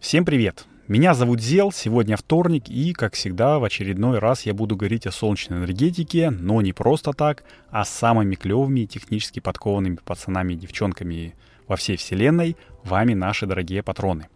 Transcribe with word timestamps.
Всем 0.00 0.24
привет! 0.24 0.64
Меня 0.88 1.12
зовут 1.12 1.42
Зел, 1.42 1.72
сегодня 1.72 2.16
вторник, 2.16 2.70
и, 2.70 2.94
как 2.94 3.12
всегда, 3.12 3.58
в 3.58 3.64
очередной 3.64 4.18
раз 4.18 4.46
я 4.46 4.54
буду 4.54 4.74
говорить 4.74 5.06
о 5.06 5.12
солнечной 5.12 5.58
энергетике, 5.58 6.30
но 6.30 6.62
не 6.62 6.72
просто 6.72 7.12
так, 7.12 7.44
а 7.70 7.84
с 7.84 7.90
самыми 7.90 8.34
клевыми 8.34 8.80
и 8.80 8.86
технически 8.86 9.40
подкованными 9.40 9.98
пацанами 10.02 10.54
и 10.54 10.56
девчонками 10.56 11.34
во 11.68 11.76
всей 11.76 11.98
вселенной, 11.98 12.56
вами 12.82 13.12
наши 13.12 13.44
дорогие 13.44 13.82
патроны. 13.82 14.28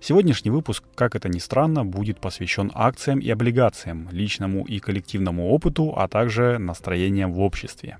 Сегодняшний 0.00 0.50
выпуск, 0.50 0.82
как 0.94 1.14
это 1.14 1.28
ни 1.28 1.40
странно, 1.40 1.84
будет 1.84 2.18
посвящен 2.18 2.72
акциям 2.74 3.18
и 3.18 3.28
облигациям, 3.28 4.08
личному 4.12 4.64
и 4.64 4.78
коллективному 4.78 5.50
опыту, 5.50 5.92
а 5.94 6.08
также 6.08 6.56
настроениям 6.56 7.34
в 7.34 7.40
обществе. 7.40 7.98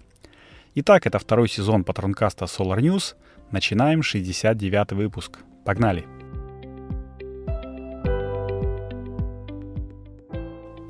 Итак, 0.76 1.06
это 1.06 1.18
второй 1.18 1.50
сезон 1.50 1.84
патронкаста 1.84 2.46
Solar 2.46 2.78
News. 2.78 3.16
Начинаем 3.50 4.02
69 4.02 4.92
выпуск. 4.92 5.40
Погнали! 5.66 6.06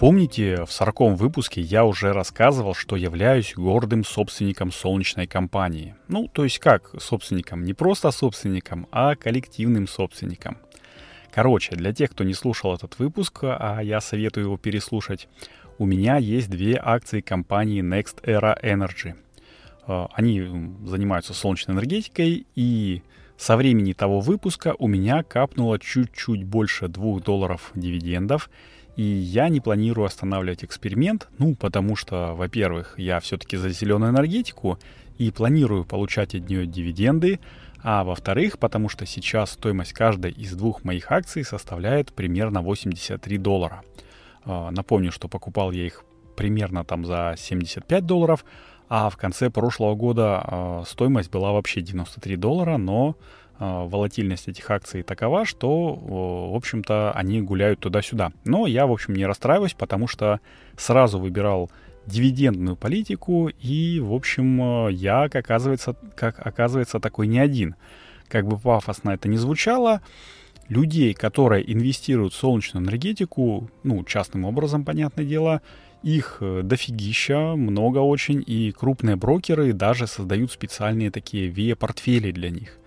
Помните, 0.03 0.65
в 0.65 0.73
сороковом 0.73 1.15
выпуске 1.15 1.61
я 1.61 1.85
уже 1.85 2.13
рассказывал, 2.13 2.75
что 2.75 2.97
являюсь 2.97 3.55
гордым 3.55 4.05
собственником 4.05 4.73
солнечной 4.73 5.29
компании. 5.29 5.95
Ну, 6.09 6.27
то 6.27 6.43
есть 6.43 6.59
как 6.59 7.01
собственником? 7.01 7.63
Не 7.63 7.73
просто 7.73 8.11
собственником, 8.11 8.89
а 8.91 9.15
коллективным 9.15 9.87
собственником. 9.87 10.59
Короче, 11.31 11.77
для 11.77 11.93
тех, 11.93 12.11
кто 12.11 12.25
не 12.25 12.35
слушал 12.35 12.75
этот 12.75 12.99
выпуск, 12.99 13.45
а 13.45 13.79
я 13.81 14.01
советую 14.01 14.47
его 14.47 14.57
переслушать, 14.57 15.29
у 15.79 15.87
меня 15.87 16.17
есть 16.17 16.51
две 16.51 16.81
акции 16.83 17.21
компании 17.21 17.81
Next 17.81 18.25
Era 18.25 18.61
Energy. 18.61 19.15
А, 19.87 20.09
они 20.15 20.41
занимаются 20.85 21.33
солнечной 21.33 21.77
энергетикой, 21.77 22.45
и 22.57 23.03
со 23.37 23.57
времени 23.57 23.93
того 23.93 24.19
выпуска 24.19 24.75
у 24.81 24.89
меня 24.89 25.23
капнуло 25.23 25.79
чуть-чуть 25.79 26.43
больше 26.43 26.89
2 26.89 27.21
долларов 27.21 27.71
дивидендов– 27.77 28.51
и 28.97 29.03
я 29.03 29.49
не 29.49 29.61
планирую 29.61 30.07
останавливать 30.07 30.65
эксперимент, 30.65 31.29
ну, 31.39 31.55
потому 31.55 31.97
что, 31.97 32.35
во-первых, 32.35 32.95
я 32.99 33.21
все-таки 33.21 33.57
за 33.57 33.71
зеленую 33.71 34.13
энергетику 34.13 34.79
и 35.19 35.31
планирую 35.31 35.85
получать 35.85 36.35
от 36.35 36.49
нее 36.49 36.67
дивиденды, 36.67 37.41
а 37.83 38.05
во-вторых, 38.05 38.59
потому 38.59 38.89
что 38.89 39.07
сейчас 39.07 39.53
стоимость 39.53 39.93
каждой 39.93 40.31
из 40.31 40.55
двух 40.55 40.85
моих 40.85 41.11
акций 41.11 41.45
составляет 41.45 42.13
примерно 42.13 42.63
83 42.63 43.39
доллара. 43.39 43.83
А, 44.45 44.71
напомню, 44.71 45.11
что 45.11 45.29
покупал 45.29 45.73
я 45.73 45.87
их 45.87 46.05
примерно 46.37 46.85
там 46.85 47.05
за 47.05 47.35
75 47.37 48.07
долларов, 48.07 48.45
а 48.89 49.09
в 49.11 49.17
конце 49.17 49.51
прошлого 49.51 49.95
года 49.95 50.43
а, 50.45 50.83
стоимость 50.87 51.31
была 51.31 51.53
вообще 51.53 51.81
93 51.81 52.37
доллара, 52.37 52.77
но 52.77 53.17
волатильность 53.59 54.49
этих 54.49 54.71
акций 54.71 55.03
такова, 55.03 55.45
что, 55.45 55.95
в 55.95 56.57
общем-то, 56.57 57.13
они 57.13 57.41
гуляют 57.41 57.81
туда-сюда. 57.81 58.33
Но 58.45 58.67
я, 58.67 58.87
в 58.87 58.93
общем, 58.93 59.15
не 59.15 59.27
расстраиваюсь, 59.27 59.75
потому 59.75 60.09
что 60.09 60.41
сразу 60.77 61.19
выбирал 61.19 61.71
дивидендную 62.07 62.77
политику, 62.77 63.49
и, 63.49 64.01
в 64.01 64.13
общем, 64.13 64.89
я, 64.89 65.29
как 65.29 65.45
оказывается, 65.45 65.95
как 66.17 66.45
оказывается, 66.45 67.01
такой 67.01 67.27
не 67.27 67.39
один. 67.39 67.77
Как 68.29 68.47
бы 68.47 68.59
пафосно 68.59 69.11
это 69.11 69.29
не 69.29 69.37
звучало, 69.37 70.01
людей, 70.69 71.15
которые 71.15 71.71
инвестируют 71.71 72.33
в 72.33 72.37
солнечную 72.37 72.85
энергетику, 72.85 73.71
ну, 73.83 74.05
частным 74.05 74.45
образом, 74.45 74.85
понятное 74.85 75.25
дело, 75.25 75.61
их 76.03 76.39
э, 76.41 76.63
дофигища, 76.65 77.55
много 77.55 77.99
очень, 77.99 78.43
и 78.45 78.73
крупные 78.73 79.17
брокеры 79.17 79.73
даже 79.73 80.07
создают 80.07 80.51
специальные 80.51 81.11
такие 81.11 81.51
VIA-портфели 81.51 82.33
для 82.33 82.51
них. 82.51 82.79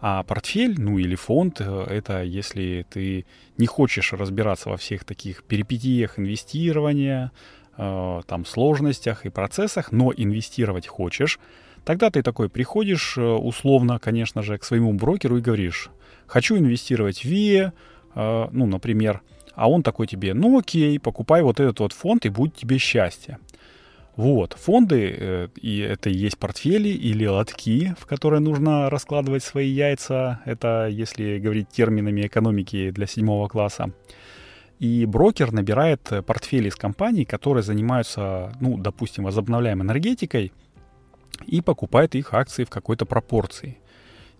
А 0.00 0.22
портфель, 0.22 0.78
ну 0.78 0.98
или 0.98 1.14
фонд, 1.14 1.60
э, 1.60 1.84
это 1.88 2.22
если 2.22 2.86
ты 2.90 3.24
не 3.56 3.66
хочешь 3.66 4.12
разбираться 4.12 4.68
во 4.68 4.76
всех 4.76 5.04
таких 5.04 5.42
перипетиях 5.44 6.18
инвестирования, 6.18 7.32
э, 7.78 8.20
там 8.26 8.44
сложностях 8.44 9.24
и 9.24 9.30
процессах, 9.30 9.92
но 9.92 10.12
инвестировать 10.14 10.86
хочешь, 10.86 11.38
тогда 11.84 12.10
ты 12.10 12.22
такой 12.22 12.48
приходишь 12.50 13.16
э, 13.16 13.22
условно, 13.22 13.98
конечно 13.98 14.42
же, 14.42 14.58
к 14.58 14.64
своему 14.64 14.92
брокеру 14.92 15.38
и 15.38 15.42
говоришь, 15.42 15.88
хочу 16.26 16.58
инвестировать 16.58 17.20
в 17.20 17.24
ВИЭ, 17.24 17.72
э, 18.14 18.48
ну, 18.52 18.66
например, 18.66 19.22
а 19.54 19.70
он 19.70 19.82
такой 19.82 20.06
тебе, 20.06 20.34
ну 20.34 20.58
окей, 20.58 21.00
покупай 21.00 21.42
вот 21.42 21.60
этот 21.60 21.80
вот 21.80 21.92
фонд 21.94 22.26
и 22.26 22.28
будет 22.28 22.54
тебе 22.54 22.76
счастье. 22.76 23.38
Вот, 24.16 24.54
фонды, 24.54 25.14
э, 25.18 25.48
и 25.60 25.80
это 25.80 26.08
и 26.08 26.14
есть 26.14 26.38
портфели 26.38 26.88
или 26.88 27.26
лотки, 27.26 27.94
в 27.98 28.06
которые 28.06 28.40
нужно 28.40 28.88
раскладывать 28.88 29.44
свои 29.44 29.68
яйца. 29.68 30.40
Это, 30.46 30.88
если 30.90 31.38
говорить 31.38 31.68
терминами 31.68 32.26
экономики 32.26 32.90
для 32.90 33.06
седьмого 33.06 33.46
класса. 33.46 33.92
И 34.78 35.04
брокер 35.04 35.52
набирает 35.52 36.10
портфели 36.26 36.68
из 36.68 36.76
компаний, 36.76 37.26
которые 37.26 37.62
занимаются, 37.62 38.52
ну, 38.60 38.78
допустим, 38.78 39.24
возобновляемой 39.24 39.84
энергетикой, 39.84 40.52
и 41.46 41.60
покупает 41.60 42.14
их 42.14 42.32
акции 42.32 42.64
в 42.64 42.70
какой-то 42.70 43.04
пропорции. 43.04 43.78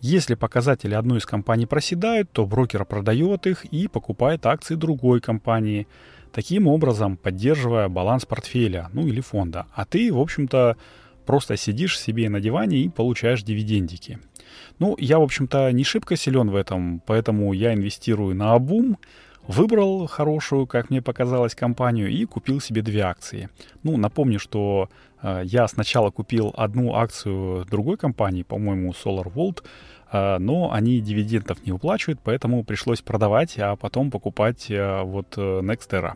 Если 0.01 0.35
показатели 0.35 0.95
одной 0.95 1.19
из 1.19 1.27
компаний 1.27 1.67
проседают, 1.67 2.31
то 2.31 2.47
брокер 2.47 2.87
продает 2.87 3.47
их 3.47 3.67
и 3.67 3.89
покупает 3.89 4.47
акции 4.47 4.75
другой 4.75 5.21
компании– 5.21 5.87
таким 6.33 6.67
образом 6.69 7.17
поддерживая 7.17 7.89
баланс 7.89 8.25
портфеля, 8.25 8.89
ну 8.93 9.07
или 9.07 9.21
фонда. 9.21 9.67
А 9.75 9.85
ты, 9.85 10.13
в 10.13 10.21
общем-то, 10.21 10.77
просто 11.25 11.57
сидишь 11.57 11.99
себе 11.99 12.29
на 12.29 12.41
диване 12.41 12.79
и 12.79 12.89
получаешь 12.89 13.43
дивидендики. 13.43 14.19
Ну, 14.79 14.97
я, 14.99 15.19
в 15.19 15.23
общем-то, 15.23 15.71
не 15.73 15.85
шибко 15.85 16.17
силен 16.17 16.51
в 16.51 16.57
этом, 16.57 17.03
поэтому 17.05 17.53
я 17.53 17.75
инвестирую 17.75 18.35
на 18.35 18.55
обум, 18.55 18.99
выбрал 19.47 20.07
хорошую, 20.07 20.67
как 20.67 20.91
мне 20.91 21.03
показалось, 21.03 21.55
компанию 21.55 22.09
и 22.09 22.25
купил 22.25 22.61
себе 22.61 22.83
две 22.83 23.03
акции. 23.03 23.49
Ну, 23.83 23.97
напомню, 23.97 24.39
что 24.39 24.89
э, 25.23 25.43
я 25.45 25.69
сначала 25.69 26.11
купил 26.11 26.53
одну 26.57 26.95
акцию 26.95 27.65
другой 27.65 27.97
компании, 27.97 28.43
по-моему, 28.43 28.93
SolarVolt, 28.93 29.63
но 30.13 30.73
они 30.73 31.01
дивидендов 31.01 31.65
не 31.67 31.73
уплачивают, 31.73 32.21
поэтому 32.23 32.65
пришлось 32.65 33.01
продавать, 33.01 33.59
а 33.59 33.77
потом 33.77 34.11
покупать 34.11 34.71
э, 34.71 35.03
вот 35.03 35.35
э, 35.37 35.61
Nextera. 35.61 36.15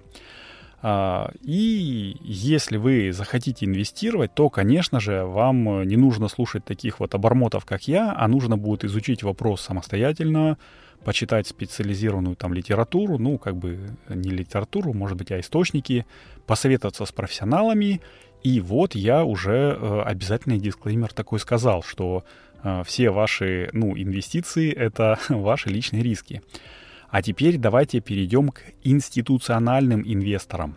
И 1.43 2.17
если 2.23 2.79
вы 2.79 3.13
захотите 3.13 3.67
инвестировать, 3.67 4.33
то, 4.33 4.49
конечно 4.49 4.99
же, 4.99 5.25
вам 5.25 5.87
не 5.87 5.97
нужно 5.97 6.29
слушать 6.29 6.65
таких 6.65 7.01
вот 7.01 7.15
обормотов, 7.15 7.67
как 7.67 7.87
я, 7.87 8.15
а 8.17 8.27
нужно 8.29 8.57
будет 8.57 8.85
изучить 8.85 9.23
вопрос 9.23 9.61
самостоятельно, 9.61 10.57
почитать 11.05 11.47
специализированную 11.47 12.35
там 12.35 12.55
литературу, 12.55 13.19
ну, 13.19 13.37
как 13.37 13.57
бы 13.57 13.91
не 14.09 14.31
литературу, 14.31 14.95
может 14.95 15.19
быть, 15.19 15.31
а 15.33 15.41
источники, 15.41 16.07
посоветоваться 16.47 17.05
с 17.05 17.13
профессионалами. 17.13 18.01
И 18.43 18.59
вот 18.61 18.95
я 18.95 19.23
уже 19.25 19.77
э, 19.79 20.03
обязательный 20.07 20.59
дисклеймер 20.59 21.13
такой 21.13 21.41
сказал, 21.41 21.83
что 21.83 22.25
Э, 22.25 22.50
все 22.85 23.11
ваши 23.11 23.71
ну, 23.73 23.97
инвестиции— 23.97 24.73
это 24.75 25.19
ваши 25.29 25.69
личные 25.69 26.03
риски. 26.03 26.43
А 27.09 27.23
теперь 27.23 27.59
давайте 27.59 28.01
перейдем 28.01 28.51
к 28.51 28.63
институциональным 28.85 30.03
инвесторам. 30.05 30.77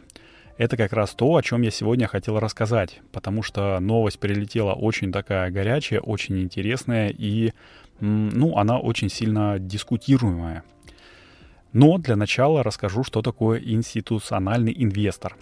Это 0.58 0.78
как 0.78 0.94
раз 0.94 1.12
то, 1.12 1.36
о 1.36 1.42
чем 1.42 1.62
я 1.64 1.72
сегодня 1.72 2.08
хотел 2.08 2.40
рассказать, 2.40 3.02
потому 3.12 3.42
что 3.42 3.80
новость 3.80 4.20
прилетела 4.20 4.74
очень 4.74 5.12
такая 5.12 5.50
горячая, 5.50 6.00
очень 6.00 6.42
интересная 6.42 7.10
и, 7.10 7.54
ну, 8.00 8.58
она 8.58 8.80
очень 8.80 9.10
сильно 9.10 9.58
дискутируемая. 9.60 10.64
Но 11.72 11.98
для 11.98 12.16
начала 12.16 12.62
расскажу, 12.62 13.04
что 13.04 13.24
такое 13.24 13.60
институциональный 13.60 14.74
инвестор. 14.78 15.36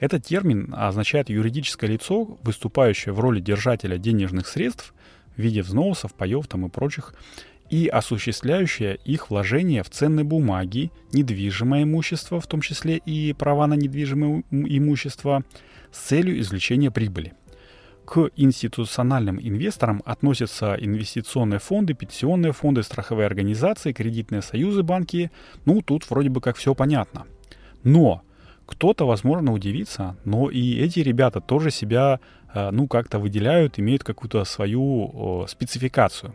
Этот 0.00 0.24
термин 0.24 0.74
означает 0.76 1.28
юридическое 1.28 1.90
лицо, 1.90 2.38
выступающее 2.42 3.12
в 3.12 3.20
роли 3.20 3.40
держателя 3.40 3.98
денежных 3.98 4.46
средств 4.46 4.94
в 5.36 5.40
виде 5.40 5.62
взносов, 5.62 6.14
паев 6.14 6.46
там 6.46 6.66
и 6.66 6.68
прочих, 6.68 7.14
и 7.70 7.88
осуществляющая 7.88 8.94
их 9.04 9.30
вложение 9.30 9.82
в 9.82 9.90
ценные 9.90 10.24
бумаги, 10.24 10.90
недвижимое 11.12 11.82
имущество, 11.82 12.40
в 12.40 12.46
том 12.46 12.60
числе 12.60 12.96
и 12.98 13.32
права 13.32 13.66
на 13.66 13.74
недвижимое 13.74 14.44
имущество, 14.50 15.44
с 15.90 15.98
целью 15.98 16.38
извлечения 16.40 16.90
прибыли. 16.90 17.34
К 18.04 18.30
институциональным 18.36 19.40
инвесторам 19.40 20.00
относятся 20.04 20.76
инвестиционные 20.78 21.58
фонды, 21.58 21.94
пенсионные 21.94 22.52
фонды, 22.52 22.84
страховые 22.84 23.26
организации, 23.26 23.92
кредитные 23.92 24.42
союзы, 24.42 24.84
банки. 24.84 25.32
Ну, 25.64 25.82
тут 25.82 26.08
вроде 26.08 26.28
бы 26.28 26.40
как 26.40 26.56
все 26.56 26.72
понятно. 26.72 27.26
Но 27.82 28.22
кто-то, 28.64 29.06
возможно, 29.06 29.52
удивится, 29.52 30.16
но 30.24 30.50
и 30.50 30.78
эти 30.78 31.00
ребята 31.00 31.40
тоже 31.40 31.72
себя, 31.72 32.20
ну, 32.70 32.88
как-то 32.88 33.18
выделяют, 33.18 33.78
имеют 33.78 34.04
какую-то 34.04 34.44
свою 34.44 35.46
спецификацию. 35.48 36.34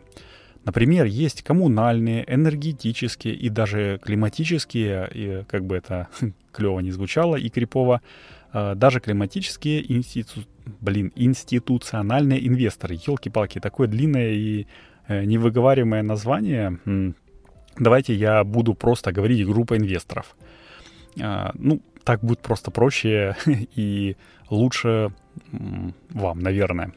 Например, 0.64 1.06
есть 1.06 1.42
коммунальные, 1.42 2.24
энергетические 2.32 3.34
и 3.34 3.48
даже 3.48 3.98
климатические, 4.02 5.10
и 5.12 5.44
как 5.48 5.64
бы 5.64 5.76
это 5.76 6.08
клево 6.52 6.80
не 6.80 6.92
звучало 6.92 7.36
и 7.36 7.48
крипово, 7.48 8.00
э, 8.52 8.74
даже 8.76 9.00
климатические 9.00 9.92
институ... 9.92 10.44
блин, 10.80 11.12
институциональные 11.16 12.46
инвесторы. 12.46 12.94
Елки-палки, 12.94 13.58
такое 13.58 13.88
длинное 13.88 14.30
и 14.30 14.66
э, 15.08 15.24
невыговариваемое 15.24 16.02
название. 16.02 16.78
давайте 17.76 18.14
я 18.14 18.44
буду 18.44 18.74
просто 18.74 19.10
говорить 19.10 19.44
группа 19.46 19.76
инвесторов. 19.76 20.36
Ну, 21.14 21.82
так 22.04 22.20
будет 22.20 22.40
просто 22.40 22.70
проще 22.70 23.36
и 23.46 24.16
лучше 24.50 25.12
вам, 26.10 26.40
наверное. 26.40 26.92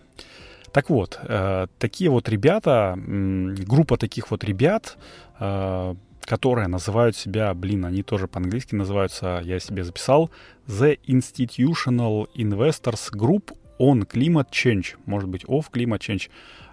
Так 0.71 0.89
вот, 0.89 1.19
э, 1.21 1.67
такие 1.79 2.09
вот 2.09 2.27
ребята, 2.27 2.95
группа 2.97 3.97
таких 3.97 4.29
вот 4.29 4.43
ребят, 4.43 4.97
э, 5.39 5.95
которые 6.25 6.67
называют 6.67 7.15
себя, 7.15 7.53
блин, 7.53 7.85
они 7.85 8.03
тоже 8.03 8.27
по-английски 8.27 8.75
называются, 8.75 9.41
я 9.43 9.59
себе 9.59 9.85
записал, 9.85 10.31
The 10.67 10.99
Institutional 11.07 12.27
Investors 12.35 13.09
Group 13.13 13.55
on 13.79 14.05
Climate 14.05 14.49
Change, 14.51 14.95
может 15.05 15.29
быть, 15.29 15.45
of 15.45 15.65
Climate 15.71 15.99
Change, 15.99 16.29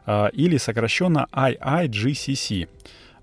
э, 0.07 0.31
или 0.33 0.57
сокращенно 0.57 1.29
IIGCC. 1.33 2.69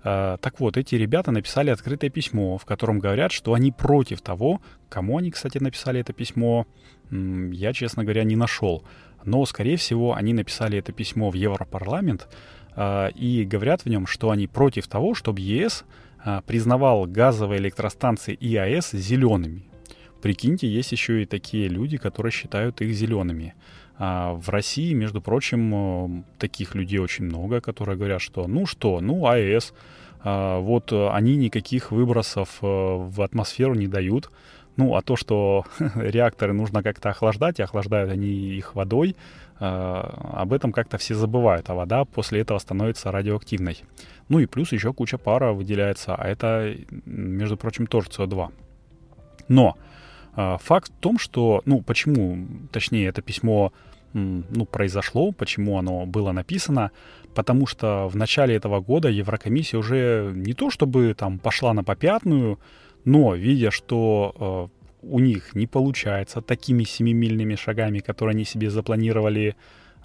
Так 0.02 0.60
вот, 0.60 0.78
эти 0.78 0.94
ребята 0.94 1.30
написали 1.30 1.68
открытое 1.68 2.08
письмо, 2.08 2.56
в 2.56 2.64
котором 2.64 3.00
говорят, 3.00 3.32
что 3.32 3.52
они 3.52 3.70
против 3.70 4.22
того, 4.22 4.62
кому 4.88 5.18
они, 5.18 5.30
кстати, 5.30 5.58
написали 5.58 6.00
это 6.00 6.14
письмо, 6.14 6.66
я, 7.10 7.74
честно 7.74 8.02
говоря, 8.04 8.24
не 8.24 8.34
нашел 8.34 8.82
но, 9.24 9.44
скорее 9.44 9.76
всего, 9.76 10.14
они 10.14 10.32
написали 10.32 10.78
это 10.78 10.92
письмо 10.92 11.30
в 11.30 11.34
Европарламент 11.34 12.28
э, 12.76 13.10
и 13.12 13.44
говорят 13.44 13.82
в 13.82 13.86
нем, 13.86 14.06
что 14.06 14.30
они 14.30 14.46
против 14.46 14.86
того, 14.88 15.14
чтобы 15.14 15.40
ЕС 15.40 15.84
э, 16.24 16.40
признавал 16.46 17.06
газовые 17.06 17.60
электростанции 17.60 18.34
и 18.34 18.56
АЭС 18.56 18.92
зелеными. 18.92 19.64
Прикиньте, 20.22 20.68
есть 20.68 20.92
еще 20.92 21.22
и 21.22 21.26
такие 21.26 21.68
люди, 21.68 21.96
которые 21.96 22.32
считают 22.32 22.80
их 22.82 22.92
зелеными. 22.94 23.54
А 24.02 24.32
в 24.32 24.48
России, 24.48 24.94
между 24.94 25.20
прочим, 25.20 26.24
таких 26.38 26.74
людей 26.74 26.98
очень 26.98 27.26
много, 27.26 27.60
которые 27.60 27.96
говорят, 27.96 28.22
что 28.22 28.46
ну 28.48 28.64
что, 28.64 29.00
ну 29.00 29.26
АЭС, 29.26 29.74
вот 30.24 30.92
они 30.92 31.36
никаких 31.36 31.92
выбросов 31.92 32.58
в 32.60 33.22
атмосферу 33.22 33.74
не 33.74 33.86
дают, 33.86 34.30
ну, 34.80 34.94
а 34.96 35.02
то, 35.02 35.16
что 35.16 35.64
реакторы 35.94 36.52
нужно 36.52 36.82
как-то 36.82 37.10
охлаждать, 37.10 37.58
и 37.58 37.62
охлаждают 37.62 38.10
они 38.10 38.28
их 38.28 38.74
водой, 38.74 39.14
э, 39.58 39.64
об 39.64 40.52
этом 40.52 40.72
как-то 40.72 40.96
все 40.96 41.14
забывают, 41.14 41.68
а 41.68 41.74
вода 41.74 42.04
после 42.04 42.40
этого 42.40 42.58
становится 42.58 43.12
радиоактивной. 43.12 43.78
Ну 44.28 44.38
и 44.38 44.46
плюс 44.46 44.72
еще 44.72 44.92
куча 44.94 45.18
пара 45.18 45.52
выделяется, 45.52 46.14
а 46.14 46.26
это, 46.26 46.74
между 47.04 47.56
прочим, 47.58 47.86
тоже 47.86 48.08
СО2. 48.08 48.52
Но 49.48 49.76
э, 50.36 50.56
факт 50.62 50.92
в 50.92 51.00
том, 51.00 51.18
что, 51.18 51.62
ну, 51.66 51.82
почему, 51.82 52.46
точнее, 52.72 53.08
это 53.08 53.20
письмо 53.22 53.72
ну, 54.12 54.66
произошло, 54.66 55.32
почему 55.32 55.78
оно 55.78 56.06
было 56.06 56.32
написано, 56.32 56.90
потому 57.34 57.66
что 57.66 58.08
в 58.08 58.16
начале 58.16 58.54
этого 58.56 58.80
года 58.80 59.08
Еврокомиссия 59.08 59.78
уже 59.78 60.32
не 60.34 60.52
то 60.52 60.70
чтобы 60.70 61.14
там 61.14 61.38
пошла 61.38 61.72
на 61.74 61.84
попятную, 61.84 62.58
но 63.04 63.34
видя, 63.34 63.70
что 63.70 64.70
э, 64.72 64.80
у 65.02 65.20
них 65.20 65.54
не 65.54 65.66
получается 65.66 66.40
такими 66.40 66.84
семимильными 66.84 67.54
шагами, 67.54 68.00
которые 68.00 68.34
они 68.34 68.44
себе 68.44 68.70
запланировали 68.70 69.56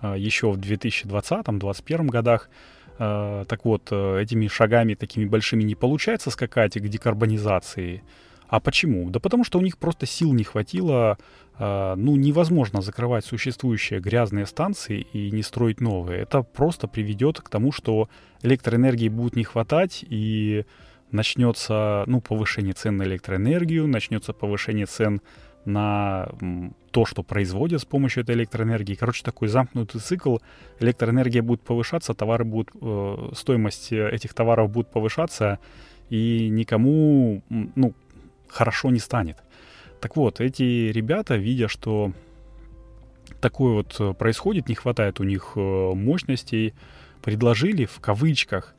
э, 0.01 0.15
еще 0.17 0.51
в 0.51 0.57
2020-2021 0.57 2.05
годах, 2.05 2.49
э, 2.99 3.45
так 3.47 3.65
вот, 3.65 3.87
э, 3.91 4.21
этими 4.21 4.47
шагами 4.47 4.93
такими 4.93 5.25
большими 5.25 5.63
не 5.63 5.75
получается 5.75 6.31
скакать 6.31 6.73
к 6.73 6.87
декарбонизации. 6.87 8.03
А 8.47 8.59
почему? 8.59 9.09
Да 9.09 9.19
потому 9.19 9.43
что 9.43 9.59
у 9.59 9.61
них 9.61 9.77
просто 9.77 10.05
сил 10.05 10.33
не 10.33 10.43
хватило. 10.43 11.17
Э, 11.57 11.95
ну, 11.95 12.15
невозможно 12.15 12.81
закрывать 12.81 13.25
существующие 13.25 13.99
грязные 13.99 14.45
станции 14.45 15.07
и 15.13 15.31
не 15.31 15.41
строить 15.41 15.79
новые. 15.79 16.21
Это 16.21 16.41
просто 16.41 16.87
приведет 16.87 17.39
к 17.39 17.49
тому, 17.49 17.71
что 17.71 18.09
электроэнергии 18.41 19.09
будет 19.09 19.35
не 19.35 19.43
хватать, 19.43 20.03
и 20.07 20.65
начнется 21.11 22.03
ну, 22.07 22.19
повышение 22.19 22.73
цен 22.73 22.97
на 22.97 23.03
электроэнергию, 23.03 23.87
начнется 23.87 24.33
повышение 24.33 24.85
цен 24.85 25.21
на 25.63 26.29
то, 26.91 27.05
что 27.05 27.23
производят 27.23 27.81
с 27.81 27.85
помощью 27.85 28.23
этой 28.23 28.35
электроэнергии. 28.35 28.93
Короче, 28.93 29.23
такой 29.23 29.47
замкнутый 29.47 29.99
цикл. 29.99 30.37
Электроэнергия 30.79 31.41
будет 31.41 31.61
повышаться, 31.61 32.13
товары 32.13 32.43
будут, 32.43 32.69
э, 32.79 33.31
стоимость 33.33 33.91
этих 33.91 34.33
товаров 34.33 34.69
будет 34.69 34.91
повышаться, 34.91 35.59
и 36.09 36.49
никому 36.49 37.41
ну, 37.49 37.93
хорошо 38.47 38.91
не 38.91 38.99
станет. 38.99 39.37
Так 40.01 40.15
вот, 40.15 40.39
эти 40.39 40.91
ребята, 40.91 41.35
видя, 41.35 41.67
что 41.67 42.11
такое 43.41 43.83
вот 43.83 44.17
происходит, 44.17 44.69
не 44.69 44.75
хватает 44.75 45.19
у 45.19 45.23
них 45.23 45.53
э, 45.55 45.59
мощностей, 45.59 46.73
предложили 47.21 47.85
в 47.85 47.99
кавычках 47.99 48.75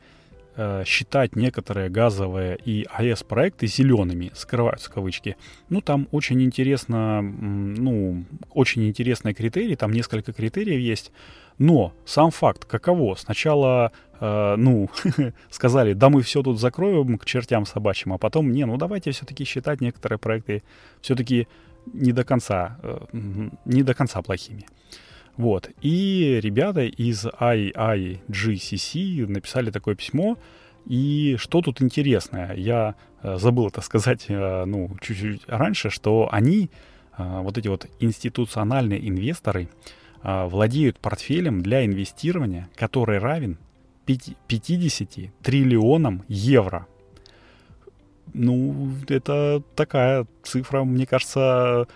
Э, 0.59 0.85
считать 0.87 1.37
некоторые 1.37 1.91
газовые 1.91 2.57
и 2.57 2.87
АЭС 2.91 3.25
проекты 3.25 3.67
зелеными, 3.67 4.31
скрываются 4.35 4.91
кавычки. 4.91 5.37
Ну, 5.69 5.83
там 5.83 6.09
очень 6.13 6.43
интересно, 6.43 7.21
ну, 7.21 8.25
очень 8.55 8.89
интересные 8.89 9.35
критерии, 9.35 9.75
там 9.75 9.93
несколько 9.93 10.33
критериев 10.33 10.81
есть. 10.81 11.13
Но 11.59 11.93
сам 12.07 12.31
факт, 12.31 12.65
каково? 12.65 13.17
Сначала, 13.17 13.93
э, 14.19 14.55
ну, 14.57 14.89
сказали, 15.51 15.93
да 15.93 16.09
мы 16.09 16.23
все 16.23 16.43
тут 16.43 16.59
закроем 16.59 17.19
к 17.19 17.27
чертям 17.27 17.67
собачьим, 17.67 18.15
а 18.15 18.19
потом, 18.19 18.51
не, 18.51 18.65
ну 18.65 18.79
давайте 18.79 19.11
все-таки 19.11 19.45
считать 19.45 19.83
некоторые 19.83 20.19
проекты 20.19 20.63
все-таки 21.03 21.49
не 21.93 22.13
до 22.13 22.25
конца, 22.25 22.79
э, 22.83 22.99
не 23.67 23.83
до 23.83 23.93
конца 23.93 24.23
плохими. 24.23 24.65
Вот. 25.37 25.69
И 25.83 26.41
ребята 26.43 26.85
из 26.85 27.27
IIGCC 27.27 29.27
написали 29.27 29.71
такое 29.71 29.95
письмо. 29.95 30.39
И 30.87 31.37
что 31.39 31.61
тут 31.61 31.83
интересное? 31.83 32.55
Я 32.55 32.95
э, 33.23 33.37
забыл 33.39 33.69
это 33.69 33.81
сказать, 33.81 34.27
э, 34.29 34.65
ну, 34.65 34.91
чуть-чуть 35.01 35.43
раньше, 35.47 35.91
что 35.91 36.29
они, 36.31 36.71
э, 37.19 37.41
вот 37.43 37.59
эти 37.59 37.69
вот 37.69 37.87
институциональные 38.01 39.09
инвесторы, 39.09 39.69
владеют 40.23 40.99
портфелем 40.99 41.63
для 41.63 41.87
инвестирования, 41.87 42.69
который 42.75 43.19
равен 43.19 43.59
50 44.07 45.31
триллионам 45.41 46.25
евро. 46.27 46.89
Ну, 48.35 48.91
это 49.07 49.63
такая 49.77 50.27
цифра, 50.43 50.83
мне 50.83 51.07
кажется, 51.07 51.87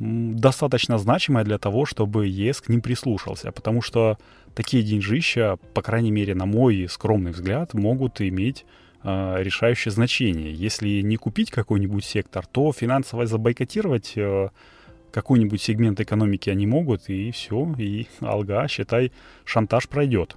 достаточно 0.00 0.96
значимая 0.96 1.44
для 1.44 1.58
того, 1.58 1.84
чтобы 1.84 2.26
ЕС 2.26 2.62
к 2.62 2.70
ним 2.70 2.80
прислушался, 2.80 3.52
потому 3.52 3.82
что 3.82 4.16
такие 4.54 4.82
деньжища, 4.82 5.58
по 5.74 5.82
крайней 5.82 6.10
мере, 6.10 6.34
на 6.34 6.46
мой 6.46 6.88
скромный 6.88 7.32
взгляд, 7.32 7.74
могут 7.74 8.22
иметь 8.22 8.64
э, 9.04 9.36
решающее 9.42 9.92
значение. 9.92 10.54
Если 10.54 11.02
не 11.02 11.16
купить 11.16 11.50
какой-нибудь 11.50 12.04
сектор, 12.04 12.46
то 12.46 12.72
финансово 12.72 13.26
забойкотировать 13.26 14.14
э, 14.16 14.48
какой-нибудь 15.12 15.60
сегмент 15.60 16.00
экономики 16.00 16.48
они 16.48 16.66
могут, 16.66 17.10
и 17.10 17.30
все, 17.30 17.74
и 17.76 18.06
алга, 18.20 18.68
считай, 18.68 19.12
шантаж 19.44 19.86
пройдет. 19.86 20.36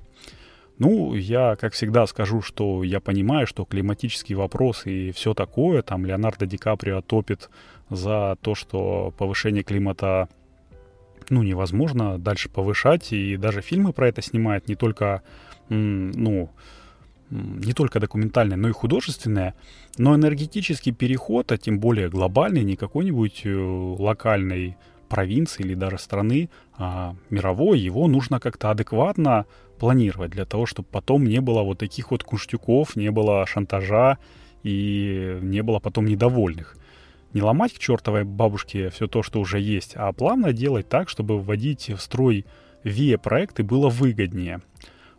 Ну, 0.78 1.14
я, 1.14 1.56
как 1.56 1.74
всегда, 1.74 2.06
скажу, 2.08 2.42
что 2.42 2.84
я 2.84 3.00
понимаю, 3.00 3.48
что 3.48 3.64
климатический 3.64 4.36
вопрос 4.36 4.86
и 4.86 5.12
все 5.12 5.34
такое, 5.34 5.84
там 5.84 6.06
Леонардо 6.06 6.46
Ди 6.48 6.58
Каприо 6.58 7.02
топит 7.02 7.50
за 7.90 8.38
то, 8.42 8.56
что 8.56 9.14
повышение 9.18 9.64
климата 9.64 10.30
ну, 11.30 11.44
невозможно 11.44 12.18
дальше 12.18 12.50
повышать, 12.50 13.14
и 13.14 13.38
даже 13.38 13.62
фильмы 13.62 13.94
про 13.94 14.08
это 14.10 14.22
снимают 14.22 14.68
не 14.68 14.76
только, 14.76 15.22
ну, 15.70 16.50
не 17.30 17.74
только 17.74 18.00
документальные, 18.00 18.58
но 18.58 18.70
и 18.70 18.74
художественные, 18.74 19.54
но 19.98 20.16
энергетический 20.16 20.92
переход, 20.92 21.52
а 21.52 21.58
тем 21.58 21.80
более 21.80 22.10
глобальный, 22.10 22.64
не 22.64 22.76
какой-нибудь 22.76 23.42
э, 23.46 23.56
локальной 24.00 24.78
провинции 25.10 25.64
или 25.64 25.76
даже 25.76 25.98
страны, 25.98 26.50
а 26.78 27.16
мировой, 27.30 27.80
его 27.80 28.08
нужно 28.08 28.40
как-то 28.40 28.72
адекватно 28.72 29.46
планировать 29.80 30.32
для 30.32 30.46
того, 30.46 30.66
чтобы 30.66 30.88
потом 30.92 31.26
не 31.26 31.42
было 31.42 31.62
вот 31.62 31.80
таких 31.80 32.12
вот 32.12 32.24
куштюков, 32.24 32.96
не 32.96 33.12
было 33.12 33.46
шантажа 33.46 34.18
и 34.64 35.38
не 35.42 35.62
было 35.62 35.80
потом 35.80 36.06
недовольных. 36.06 36.78
Не 37.34 37.42
ломать 37.42 37.74
к 37.74 37.80
чертовой 37.80 38.24
бабушке 38.24 38.90
все 38.90 39.08
то, 39.08 39.24
что 39.24 39.40
уже 39.40 39.60
есть, 39.60 39.94
а 39.96 40.12
плавно 40.14 40.54
делать 40.54 40.88
так, 40.88 41.10
чтобы 41.10 41.40
вводить 41.40 41.90
в 41.90 42.00
строй 42.00 42.46
ВИЭ-проекты 42.84 43.64
было 43.64 43.90
выгоднее. 43.90 44.62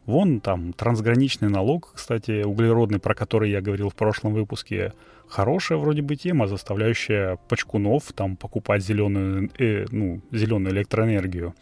Вон 0.06 0.40
там 0.40 0.72
трансграничный 0.74 1.48
налог, 1.48 1.92
кстати, 1.94 2.44
углеродный, 2.44 3.00
про 3.00 3.14
который 3.14 3.50
я 3.50 3.60
говорил 3.60 3.88
в 3.88 3.94
прошлом 3.94 4.34
выпуске, 4.34 4.92
хорошая 5.28 5.78
вроде 5.78 6.02
бы 6.02 6.14
тема, 6.14 6.46
заставляющая 6.46 7.36
почкунов 7.48 8.12
там 8.12 8.36
покупать 8.36 8.84
зеленую, 8.84 9.50
э, 9.58 9.86
ну, 9.90 10.20
зеленую 10.30 10.74
электроэнергию. 10.74 11.54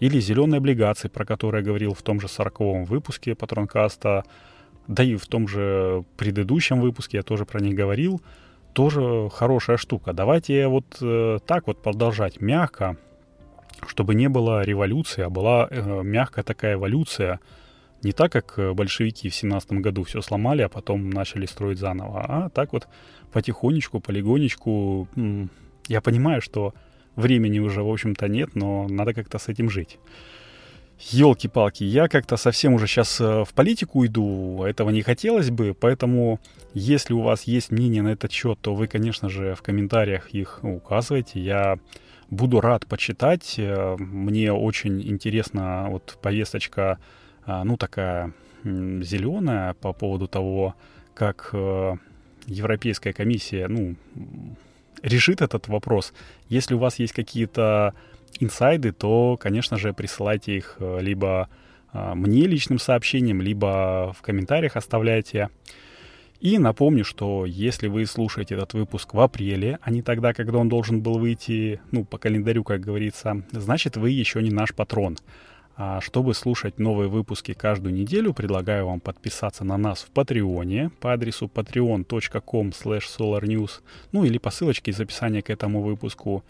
Или 0.00 0.20
зеленые 0.20 0.58
облигации, 0.58 1.08
про 1.08 1.24
которые 1.24 1.60
я 1.60 1.66
говорил 1.66 1.94
в 1.94 2.02
том 2.02 2.20
же 2.20 2.26
40-м 2.26 2.84
выпуске 2.84 3.34
Патронкаста, 3.34 4.24
да 4.88 5.02
и 5.02 5.14
в 5.14 5.26
том 5.26 5.48
же 5.48 6.04
предыдущем 6.16 6.80
выпуске 6.80 7.18
я 7.18 7.22
тоже 7.22 7.46
про 7.46 7.60
них 7.60 7.74
говорил. 7.74 8.20
Тоже 8.76 9.30
хорошая 9.32 9.78
штука. 9.78 10.12
Давайте 10.12 10.68
вот 10.68 10.98
э, 11.00 11.38
так 11.46 11.66
вот 11.66 11.82
продолжать 11.82 12.42
мягко, 12.42 12.98
чтобы 13.86 14.14
не 14.14 14.28
было 14.28 14.62
революции, 14.64 15.22
а 15.22 15.30
была 15.30 15.66
э, 15.70 16.02
мягкая 16.02 16.44
такая 16.44 16.74
эволюция– 16.74 17.40
Не 18.02 18.12
так, 18.12 18.32
как 18.32 18.74
большевики 18.74 19.28
в 19.28 19.34
17 19.34 19.72
году 19.72 20.02
все 20.02 20.20
сломали, 20.20 20.62
а 20.62 20.68
потом 20.68 21.10
начали 21.10 21.46
строить 21.46 21.78
заново, 21.78 22.24
а 22.28 22.48
так 22.50 22.72
вот 22.72 22.86
потихонечку, 23.32 24.00
полигонечку. 24.00 25.08
Я 25.88 26.00
понимаю, 26.00 26.42
что 26.42 26.74
времени 27.16 27.58
уже, 27.58 27.82
в 27.82 27.88
общем-то, 27.88 28.28
нет, 28.28 28.54
но 28.54 28.86
надо 28.88 29.14
как-то 29.14 29.38
с 29.38 29.48
этим 29.48 29.70
жить. 29.70 29.98
Елки-палки, 30.98 31.84
я 31.84 32.08
как-то 32.08 32.38
совсем 32.38 32.72
уже 32.72 32.86
сейчас 32.86 33.20
э, 33.20 33.44
в 33.44 33.52
политику 33.52 34.06
иду, 34.06 34.64
этого 34.64 34.88
не 34.88 35.02
хотелось 35.02 35.50
бы, 35.50 35.74
поэтому 35.78 36.40
если 36.72 37.12
у 37.12 37.20
вас 37.20 37.42
есть 37.42 37.70
мнение 37.70 38.02
на 38.02 38.08
этот 38.08 38.32
счет, 38.32 38.58
то 38.62 38.74
вы, 38.74 38.86
конечно 38.86 39.28
же, 39.28 39.54
в 39.54 39.62
комментариях 39.62 40.30
их 40.30 40.60
указывайте. 40.62 41.38
Я 41.38 41.78
буду 42.30 42.62
рад 42.62 42.86
почитать. 42.86 43.56
Э, 43.58 43.96
мне 43.98 44.52
очень 44.52 45.02
интересна 45.02 45.88
вот 45.90 46.18
повесточка, 46.22 46.98
э, 47.46 47.62
ну, 47.62 47.76
такая 47.76 48.32
зеленая 48.64 49.74
по 49.74 49.92
поводу 49.92 50.26
того, 50.26 50.74
как 51.14 51.54
Европейская 52.46 53.12
комиссия, 53.12 53.68
ну, 53.68 53.94
решит 55.02 55.40
этот 55.40 55.68
вопрос. 55.68 56.12
Если 56.48 56.74
у 56.74 56.78
вас 56.78 56.98
есть 56.98 57.12
какие-то 57.12 57.94
инсайды, 58.40 58.92
то, 58.92 59.36
конечно 59.36 59.78
же, 59.78 59.92
присылайте 59.92 60.56
их 60.56 60.76
э, 60.78 60.98
либо 61.00 61.48
э, 61.92 62.14
мне 62.14 62.46
личным 62.46 62.78
сообщением, 62.78 63.40
либо 63.40 64.14
в 64.16 64.22
комментариях 64.22 64.76
оставляйте. 64.76 65.50
И 66.40 66.58
напомню, 66.58 67.04
что 67.04 67.46
если 67.46 67.88
вы 67.88 68.04
слушаете 68.04 68.54
этот 68.54 68.74
выпуск 68.74 69.14
в 69.14 69.20
апреле, 69.20 69.78
а 69.80 69.90
не 69.90 70.02
тогда, 70.02 70.34
когда 70.34 70.58
он 70.58 70.68
должен 70.68 71.00
был 71.00 71.18
выйти, 71.18 71.80
ну, 71.92 72.04
по 72.04 72.18
календарю, 72.18 72.62
как 72.62 72.80
говорится, 72.80 73.42
значит, 73.52 73.96
вы 73.96 74.10
еще 74.10 74.42
не 74.42 74.50
наш 74.50 74.74
патрон. 74.74 75.16
А 75.78 76.00
чтобы 76.00 76.32
слушать 76.32 76.78
новые 76.78 77.08
выпуски 77.08 77.52
каждую 77.52 77.94
неделю, 77.94 78.32
предлагаю 78.32 78.86
вам 78.86 79.00
подписаться 79.00 79.62
на 79.62 79.76
нас 79.76 80.02
в 80.02 80.10
Патреоне 80.10 80.90
по 81.00 81.12
адресу 81.12 81.50
patreon.com 81.52 82.70
solarnews, 82.70 83.82
ну 84.12 84.24
или 84.24 84.38
по 84.38 84.50
ссылочке 84.50 84.90
из 84.90 85.00
описания 85.00 85.42
к 85.42 85.50
этому 85.50 85.82
выпуску 85.82 86.44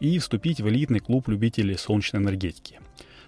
и 0.00 0.18
вступить 0.18 0.60
в 0.60 0.68
элитный 0.68 1.00
клуб 1.00 1.28
любителей 1.28 1.76
солнечной 1.76 2.22
энергетики. 2.22 2.80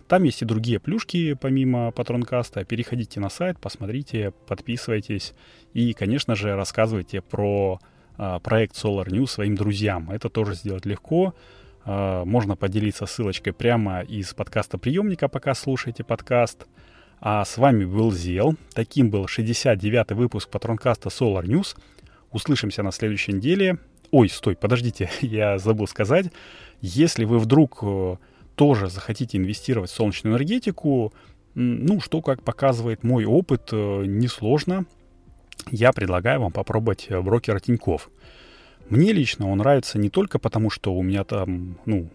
Там 0.08 0.24
есть 0.24 0.42
и 0.42 0.44
другие 0.44 0.78
плюшки, 0.78 1.34
помимо 1.34 1.90
Патронкаста. 1.90 2.64
Переходите 2.64 3.20
на 3.20 3.30
сайт, 3.30 3.58
посмотрите, 3.58 4.32
подписывайтесь 4.46 5.32
и, 5.72 5.92
конечно 5.92 6.34
же, 6.34 6.54
рассказывайте 6.54 7.22
про 7.22 7.78
э, 8.18 8.38
проект 8.42 8.74
Solar 8.74 9.06
News 9.06 9.28
своим 9.28 9.54
друзьям. 9.54 10.10
Это 10.10 10.28
тоже 10.28 10.54
сделать 10.54 10.84
легко. 10.84 11.34
Э, 11.84 12.24
можно 12.24 12.56
поделиться 12.56 13.06
ссылочкой 13.06 13.52
прямо 13.52 14.00
из 14.00 14.34
подкаста 14.34 14.76
приемника, 14.76 15.28
пока 15.28 15.54
слушаете 15.54 16.04
подкаст. 16.04 16.66
А 17.20 17.44
с 17.44 17.56
вами 17.56 17.84
был 17.84 18.12
Зел. 18.12 18.56
Таким 18.74 19.08
был 19.08 19.26
69-й 19.26 20.14
выпуск 20.14 20.50
Патронкаста 20.50 21.08
Solar 21.08 21.44
News. 21.44 21.76
Услышимся 22.32 22.82
на 22.82 22.90
следующей 22.90 23.32
неделе. 23.32 23.78
Ой, 24.12 24.28
стой, 24.28 24.56
подождите, 24.56 25.10
я 25.22 25.58
забыл 25.58 25.88
сказать. 25.88 26.26
Если 26.82 27.24
вы 27.24 27.38
вдруг 27.38 27.78
э, 27.82 28.16
тоже 28.54 28.88
захотите 28.88 29.38
инвестировать 29.38 29.90
в 29.90 29.94
солнечную 29.94 30.34
энергетику, 30.34 31.14
ну, 31.54 32.00
что, 32.00 32.20
как 32.20 32.42
показывает 32.42 33.04
мой 33.04 33.24
опыт, 33.24 33.70
э, 33.72 34.04
несложно. 34.04 34.84
Я 35.70 35.92
предлагаю 35.92 36.42
вам 36.42 36.52
попробовать 36.52 37.06
э, 37.08 37.18
брокера 37.22 37.58
Тиньков. 37.58 38.10
Мне 38.90 39.12
лично 39.12 39.48
он 39.48 39.58
нравится 39.58 39.98
не 39.98 40.10
только 40.10 40.38
потому, 40.38 40.68
что 40.68 40.94
у 40.94 41.02
меня 41.02 41.24
там, 41.24 41.78
ну, 41.86 42.10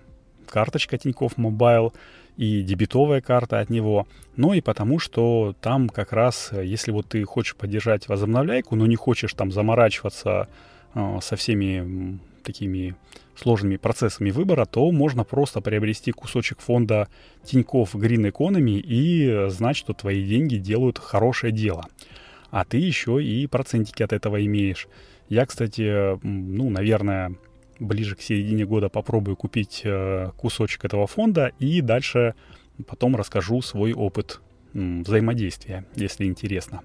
карточка 0.48 1.00
Тинькофф 1.00 1.38
Мобайл 1.38 1.94
и 2.36 2.62
дебетовая 2.62 3.22
карта 3.22 3.60
от 3.60 3.72
него, 3.72 4.08
но 4.36 4.54
и 4.54 4.62
потому, 4.62 5.00
что 5.00 5.56
там 5.62 5.90
как 5.90 6.14
раз, 6.14 6.52
если 6.52 6.92
вот 6.92 7.08
ты 7.08 7.24
хочешь 7.24 7.56
поддержать 7.56 8.08
возобновляйку, 8.08 8.76
но 8.76 8.86
не 8.86 8.96
хочешь 8.96 9.34
там 9.34 9.52
заморачиваться 9.52 10.48
со 10.94 11.36
всеми 11.36 12.20
такими 12.44 12.96
сложными 13.36 13.78
процессами 13.78 14.32
выбора, 14.32 14.66
то 14.66 14.90
можно 14.92 15.24
просто 15.24 15.62
приобрести 15.62 16.12
кусочек 16.12 16.60
фонда 16.60 17.08
Тинькофф 17.44 17.94
Green 17.94 18.32
Economy 18.32 18.80
и 18.80 19.50
знать, 19.50 19.76
что 19.76 19.94
твои 19.94 20.24
деньги 20.24 20.56
делают 20.56 20.98
хорошее 20.98 21.52
дело. 21.52 21.86
А 22.50 22.64
ты 22.64 22.78
еще 22.78 23.24
и 23.24 23.46
процентики 23.48 24.02
от 24.02 24.14
этого 24.14 24.44
имеешь. 24.46 24.88
Я, 25.30 25.46
кстати, 25.46 26.18
ну, 26.26 26.70
наверное, 26.70 27.36
ближе 27.80 28.16
к 28.16 28.22
середине 28.22 28.66
года 28.66 28.90
попробую 28.90 29.36
купить 29.36 29.82
э, 29.84 30.32
кусочек 30.38 30.86
этого 30.86 31.06
фонда 31.06 31.52
и 31.60 31.82
дальше 31.82 32.34
потом 32.88 33.16
расскажу 33.16 33.62
свой 33.62 33.94
опыт 33.94 34.42
взаимодействия, 34.78 35.86
если 35.96 36.26
интересно. 36.26 36.82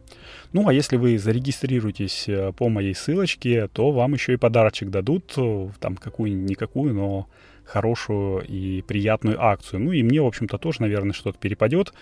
Ну, 0.53 0.69
а 0.69 0.73
если 0.73 0.97
вы 0.97 1.19
зарегистрируетесь 1.19 2.29
э, 2.29 2.53
по 2.53 2.69
моей 2.69 2.95
ссылочке, 2.95 3.69
то 3.69 3.93
вам 3.93 4.15
еще 4.15 4.33
и 4.33 4.37
подарочек 4.37 4.91
дадут, 4.91 5.33
э, 5.37 5.69
там 5.79 5.97
какую-никакую, 5.97 6.95
но 6.95 7.29
хорошую 7.65 8.45
и 8.47 8.83
приятную 8.83 9.43
акцию. 9.43 9.81
Ну 9.81 9.93
и 9.93 10.03
мне, 10.03 10.21
в 10.21 10.27
общем-то, 10.27 10.59
тоже, 10.59 10.83
наверное, 10.83 11.13
что-то 11.13 11.39
перепадет. 11.39 11.93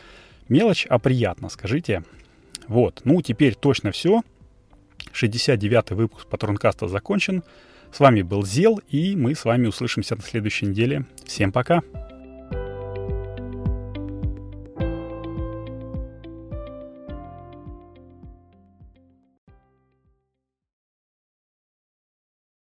Мелочь, 0.48 0.86
а 0.88 0.98
приятно, 0.98 1.48
скажите. 1.48 2.02
Вот, 2.66 3.02
ну 3.04 3.20
теперь 3.22 3.54
точно 3.54 3.90
все. 3.92 4.22
69-й 5.12 5.94
выпуск 5.94 6.26
Патронкаста 6.28 6.88
закончен. 6.88 7.42
С 7.92 7.98
вами 7.98 8.22
был 8.22 8.44
Зел, 8.44 8.80
и 8.88 9.16
мы 9.16 9.34
с 9.34 9.44
вами 9.44 9.66
услышимся 9.66 10.14
на 10.14 10.22
следующей 10.22 10.66
неделе. 10.66 11.04
Всем 11.26 11.50
пока! 11.50 11.82